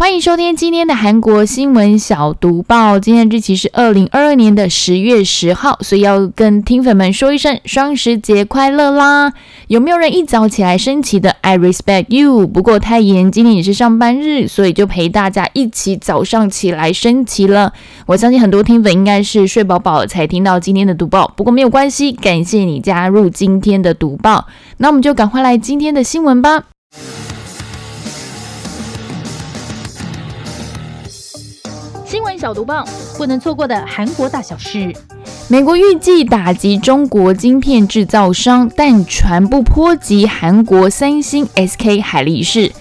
[0.00, 2.98] 欢迎收听今天的韩国新闻小读报。
[2.98, 9.34] 今天日期是二零二二年的十月十号，所以要跟听粉们说一声双十节快乐啦！
[9.66, 12.46] 有没有人一早起来升旗的？I respect you。
[12.46, 17.74] 不过太严，今天也是上班日，所以就陪大家一起早上起来升旗了。
[18.06, 24.46] 我相信很多听粉应该是睡饱饱才听到今天的读报，不过没有关系，感谢你加入今天的读报。
[24.78, 26.69] 那我们就赶快来今天的新闻吧。
[32.10, 32.84] 新闻小读棒，
[33.16, 34.92] 不能错过的韩国大小事。
[35.46, 42.72] 美国预计打击中国晶片制造商，但传不波及韩国三星、SK 海力士。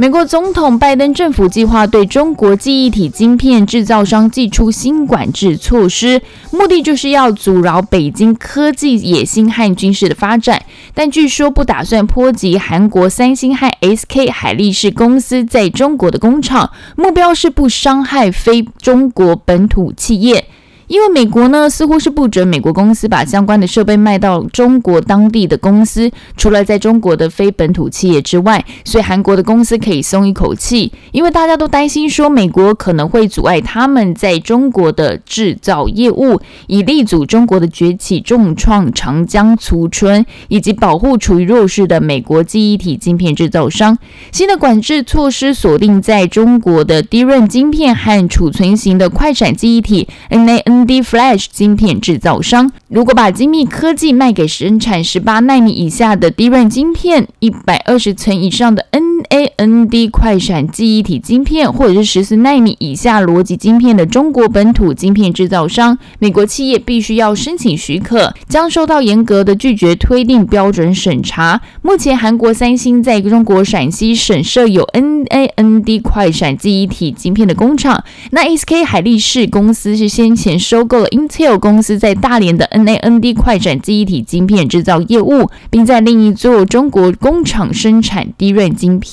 [0.00, 10.62] 美国总统拜登政府计划对中国记忆体晶片制造商寄出新管制措施，目的就是要阻挠北京科技野心和军事的发展。
[10.94, 20.44] 但据说不打算波及韩国三星和 SK 海力士公司在中国的工厂，目标是不伤害非中国本土企业。
[20.88, 30.90] 因为美国呢，似乎是不准美国公司把相关的设备卖到中国当地的公司，除了在中国的非本土企业之外，所以韩国的公司可以松一口气。
[31.12, 43.98] 因为大家都担心说，美国可能会阻碍他们在中国的制造业务，以力阻中国的崛起、重创长江储春，以及保护处于弱势的美国记忆体晶片制造商。
[44.32, 50.77] 新的管制措施锁定在中国的低润晶片和储存型的快闪记忆体 NAN。
[50.78, 71.60] ND Flash 晶片制造商，如果把精密科技卖给生产十八纳米以下的 DRAM 晶片、一百二十层以上的 N NAND 快闪记忆体晶片，或者是十四纳米以下逻辑晶片的中国本土晶片制造商，美国企业必须要申请许可，将受到严格的拒绝推定标准审查。
[71.82, 80.58] 目前，韩国三星在中国陕西省设有 NAND 快闪记忆体晶片的工厂，那 SK 海力士公司是先前。
[80.58, 89.07] 收购了 Intel 公司在大连的 NAND 快闪记忆体晶片制造业务，并在另一座中国工厂生产低润晶片。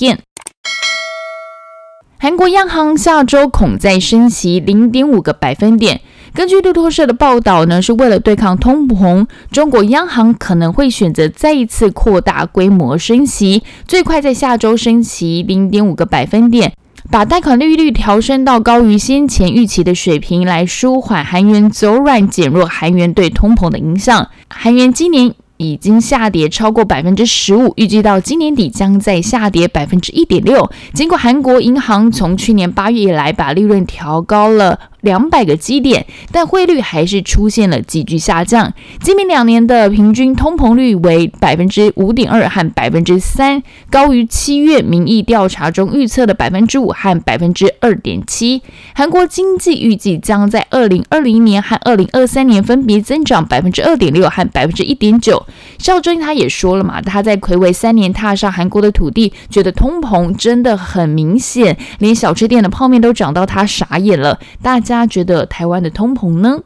[2.18, 6.00] 韩国央行下周恐再升息零点五个百分点。
[6.34, 16.72] 根据路透社的报道呢，是为了对抗通膨，中国央行可能会选择再一次扩大规模升息，最快在下周升息零点五个百分点。
[17.08, 24.28] 把贷款利率调升到高于先前预期的水平，来舒缓韩元走软，减弱韩元对通膨的影响。
[24.48, 30.70] 韩元今年已经下跌超过百分之十五，预计到今年底将在下跌百分之一点六。
[30.92, 34.78] 尽管韩国银行从去年八月以来把利润调高了。
[35.06, 38.74] 两百个基点，但汇率还是出现了急剧下降。
[39.00, 48.60] 今明两年的平均通膨率为百分之五点二和百分之三，高于七月民意调查中预测的百分之五和百分之二点七。
[48.96, 55.46] 韩国经济预计将在二零二零年和二零二三年分别增长百分之二点六和百分之一点九。
[55.78, 64.40] 肖珍他也说了嘛，他在魁违三年踏上韩国的土地，觉得通膨真的很明显，连小吃店的泡面都涨到他傻眼了。
[64.60, 64.95] 大家。
[64.96, 66.60] 大家觉得台湾的通膨呢？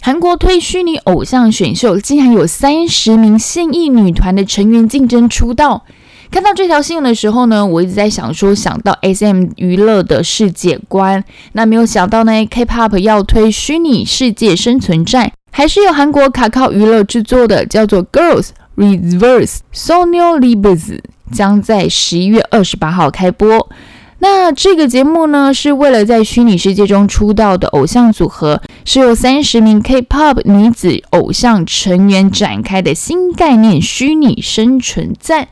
[0.00, 5.84] 韩国推虚拟偶像选秀，竟然有三十名现役女团的成员竞争出道。
[6.30, 23.68] 看到这条新闻的时候呢，我一直在想说，想到 SM 娱乐的世界观，那没有想到呢，K-pop 要推虚拟世界生存战，还是由韩国卡靠娱乐制作的，叫做 Girls Reverse Sonio Libes，将在十一月二十八号开播。
[24.22, 35.48] 那这个节目呢，是为了在虚拟世界中出道的偶像组合，是由三十名 K-pop 女子偶像成员展开的新概念虚拟生存战。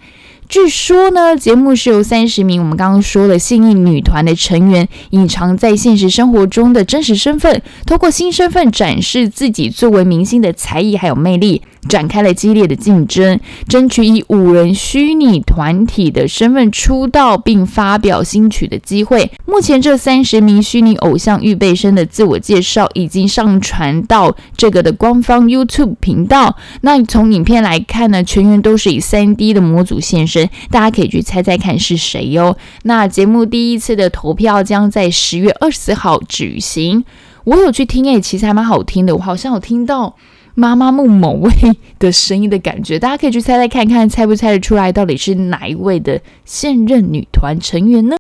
[0.49, 19.31] 据说呢，节目是由三十名我们刚刚说的幸运女团的成员隐藏在现实生活中的真实身份，通过新身份展示自己作为明星的才艺还有魅力，展开了激烈的竞争，争取以五人虚拟团体的身份出道并发表新曲的机会。
[19.45, 26.56] 目前这三十名虚拟偶像预备生的自我介绍已经上传到这个的官方 YouTube 频道。
[26.81, 30.38] 那从影片来看呢，全员都是以三 D 的模组现身。
[30.70, 32.56] 大家可以去猜猜看是谁哟。
[32.82, 37.05] 那节目第一次的投票将在十月二十四号举行。
[37.44, 39.17] 我有去听诶，其实还蛮好听的。
[39.17, 40.17] 我好像有听到
[40.55, 41.50] 妈妈木某位
[41.99, 48.17] 的声音的感觉，大家可以去猜猜看看，猜不猜得出来到底是哪一位的现任女团成员呢？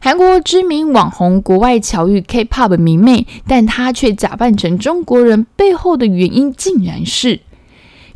[0.00, 7.38] 韩国知名网红，国外巧遇 K-pop 迷妹，但她却假扮成中国人，背后的原因竟然是。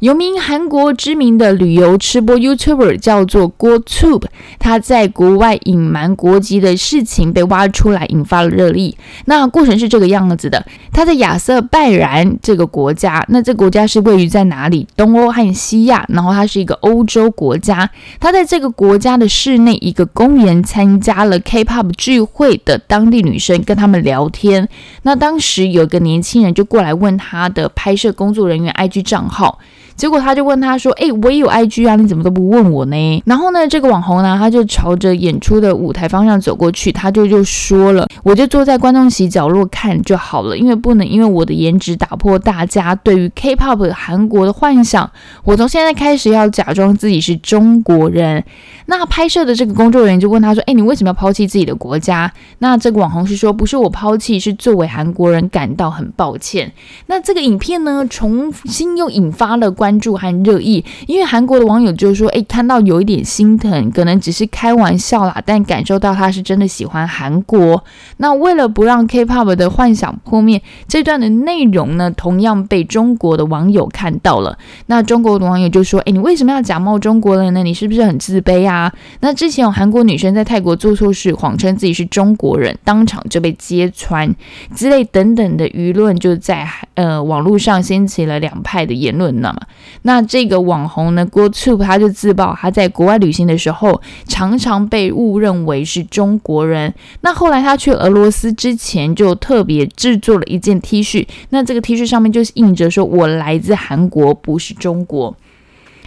[0.01, 4.27] 有名韩国知名的旅游吃播 YouTuber 叫做郭 Tube，
[4.59, 8.95] 他在国外隐瞒国籍的事情被挖出来，引发了热议。
[9.25, 14.87] 那过程是这个样子的：他在亚瑟拜然这个国家，那这国家是位于在哪里？
[14.97, 17.89] 东欧和西亚，然后它是一个欧洲国家。
[18.21, 24.69] 他在这个国家的室内一个公园参加了 K-pop 聚会的当地女生跟他们聊天。
[25.05, 29.59] 那当时有个年轻人就过来问他的拍摄工作人员 IG 账号。
[29.97, 45.11] 结果他就问他说：“哎，我也有 IG 啊，你怎么都不问我呢？”然后呢，这个网红呢，他就朝着演出的舞台方向走过去，他就就说了：“我就坐在观众席角落看就好了，因为不能因为我的颜值打破大家对于 K-pop 韩国的幻想。
[45.45, 48.45] 我从现在开始要假装自己是中国人。”
[48.89, 56.73] 那拍摄的这个工作人员就问他说：“哎，你为什么要抛弃自己的国家？”那这个网红是说：“不是我抛弃，是作为韩国人感到很抱歉。”
[57.07, 67.85] 那这个影片呢，重新又引发了关关注和热议，因为韩国的网友就说：“哎，看到有一点心疼，可能只是开玩笑啦，但感受到他是真的喜欢韩国。”
[68.19, 74.59] 那为了不让 K-pop 的幻想破灭，这段的内容呢，同样被中国的网友看到了。
[74.87, 77.63] 那中国的网友就说：“哎，你为什么要假冒中国人呢？
[77.63, 84.35] 你是不是很自卑？”啊，那之前有韩国女生在泰国做错事，谎称自己是中国人，当场就被揭穿
[84.75, 89.65] 之类等等的舆论，就在呃网络上掀起了两派的言论呢嘛。
[90.03, 96.95] 那这个网红呢，郭 Tube 他就自曝他在国外旅行的时候，常常被误认为是中国人。
[97.23, 105.37] 那后来他去俄罗斯之前，就特别制作了一件 T 恤，那这个 T 恤上面就是印着说“我来自韩国，不是中国”。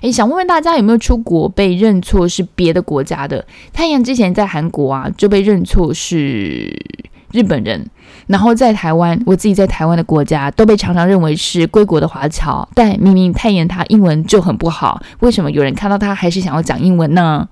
[0.01, 3.45] 诶，想问问大家有没有出国被认错是别的国家的？
[3.73, 6.73] 太阳之前在韩国啊就被认错是
[7.31, 7.85] 日本人，
[8.27, 17.47] 然后在台湾，我自己在台湾的国家都被常常认为是归国的华侨，但明明泰妍她英文就很不好，为什么有人看到她还是想要讲英文呢？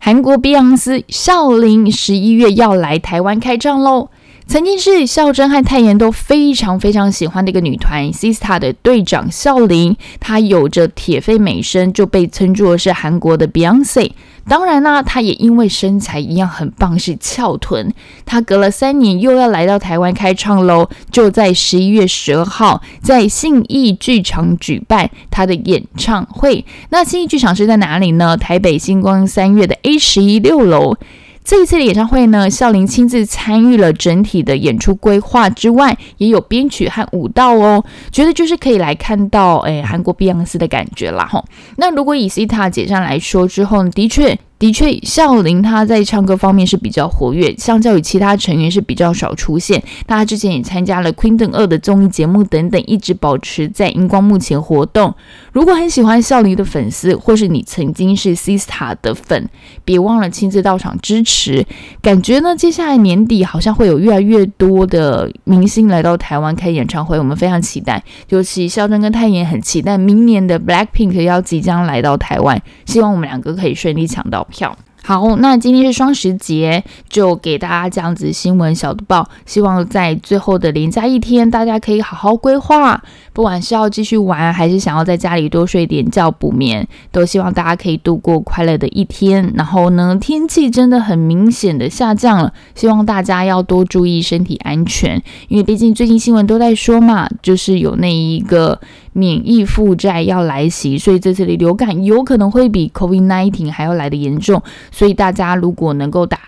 [0.00, 4.10] 韩国碧昂斯少林十一月要来台湾开唱喽！
[4.52, 14.12] 曾经是孝真和泰妍都非常非常喜欢的一个女团 Sista 的队长孝琳，她有着铁肺美声，就被称作是韩国的 Beyonce。
[14.46, 17.94] 当然啦，她也因为身材一样很棒，是翘臀。
[18.26, 26.62] 她隔了三年又要来到台湾开唱喽，就在十一月十二号在信义剧场举办她的演唱会。
[26.90, 28.36] 那信义剧场是在哪里呢？
[28.36, 30.98] 台北星光三月的 A 十一六楼。
[31.44, 41.44] 这一次的演唱会呢，孝琳亲自参与了整体的演出规划之外，也有编曲和舞蹈哦，觉得就是可以来看到诶韩国碧昂斯的感觉啦吼。
[41.76, 44.38] 那如果以 C 塔解上来说之后呢，的确。
[44.62, 49.82] 的确，孝琳她在唱歌方面是比较活跃，相较于其他成员是比较少出现。
[50.06, 55.12] 她之前也参加了《Queen》二的综艺节目等等，一直保持在荧光幕前活动。
[55.50, 59.48] 如果很喜欢孝琳的粉丝，或是你曾经是 Sista 的粉，
[59.84, 61.66] 别忘了亲自到场支持。
[62.00, 68.00] 感觉呢，接下来年底好像会有越来越多的明星来到台湾开演唱会，我们非常期待。
[68.28, 74.46] 尤其孝真跟泰妍很期待明年的 Blackpink 要即将来到台湾，希望我们两个可以顺利抢到。
[74.52, 79.28] 票好，那今天是双十节，就给大家这样子新闻小读报。
[79.44, 89.52] 希望在最后的连假一天，大家可以好好规划，不管是要继续玩，还是想要在家里多睡点觉补眠，都希望大家可以度过快乐的一天。
[89.56, 98.80] 然后呢，天气真的很明显的下降了，希望大家要多注意身体安全，因为毕竟最近新闻都在说嘛，就是有那一个。
[99.12, 104.62] 免疫负债要来袭，所以这次的流感有可能会比 COVID-19 还要来的严重。
[104.90, 106.38] 所以大家如果能够打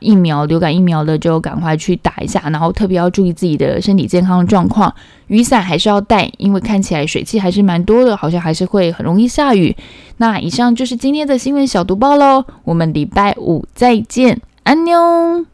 [0.00, 4.94] 疫苗，流感疫苗的就赶快去打一下，然后特别要注意自己的身体健康状况。
[5.28, 9.74] 雨伞还是要带，因为看起来水汽还是蛮多的，好像还是会很容易下雨。
[10.18, 15.53] 那以上就是今天的新闻小读报喽，我们礼拜五再见，安妞。